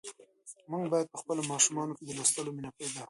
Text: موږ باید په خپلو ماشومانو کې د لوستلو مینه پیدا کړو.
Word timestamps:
موږ 0.71 0.83
باید 0.91 1.07
په 1.13 1.17
خپلو 1.21 1.41
ماشومانو 1.51 1.93
کې 1.97 2.03
د 2.05 2.09
لوستلو 2.17 2.55
مینه 2.55 2.69
پیدا 2.77 2.91
کړو. 2.93 2.99